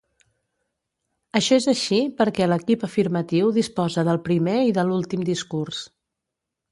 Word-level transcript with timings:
Això 1.39 1.57
és 1.63 1.67
així 1.73 1.99
perquè 2.21 2.47
l'equip 2.49 2.85
afirmatiu 2.87 3.51
disposa 3.59 4.07
del 4.09 4.21
primer 4.31 4.57
i 4.69 4.73
de 4.79 4.87
l'últim 4.89 5.27
discurs. 5.29 5.83